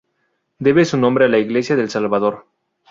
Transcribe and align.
Debe 0.57 0.83
su 0.83 0.97
nombre 0.97 1.25
a 1.25 1.27
la 1.27 1.37
iglesia 1.37 1.75
del 1.75 1.91
Salvador. 1.91 2.47